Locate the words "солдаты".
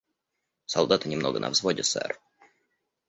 0.65-1.09